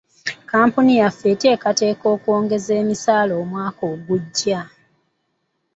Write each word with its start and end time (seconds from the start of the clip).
Kkampuni 0.41 0.93
yaffe 1.01 1.25
eteekateeka 1.35 2.05
okwongeza 2.15 2.71
emisaala 2.81 3.33
omwaka 3.41 3.81
ogujja. 3.93 4.59